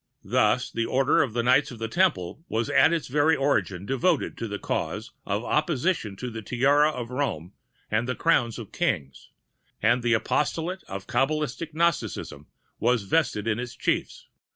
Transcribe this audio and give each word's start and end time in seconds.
"Thus 0.25 0.71
the 0.71 0.87
Order 0.87 1.21
of 1.21 1.35
Knights 1.35 1.69
of 1.69 1.77
the 1.77 1.87
Temple 1.87 2.43
was 2.49 2.71
at 2.71 2.91
its 2.91 3.07
very 3.07 3.35
origin 3.35 3.85
devoted 3.85 4.35
to 4.39 4.47
the 4.47 4.57
cause 4.57 5.11
of 5.27 5.43
opposition 5.43 6.15
to 6.15 6.31
the 6.31 6.41
tiara 6.41 6.89
of 6.89 7.11
Rome 7.11 7.53
and 7.91 8.07
the 8.07 8.15
crowns 8.15 8.57
of 8.57 8.71
Kings, 8.71 9.29
and 9.79 10.01
the 10.01 10.13
Apostolate 10.13 10.81
of 10.87 11.05
Kabalistic 11.05 11.75
Gnosticism 11.75 12.47
was 12.79 13.03
vested 13.03 13.47
in 13.47 13.59
its 13.59 13.75
chiefs. 13.75 14.25